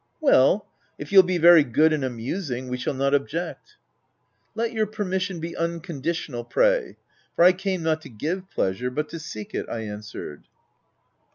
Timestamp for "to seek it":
9.09-9.69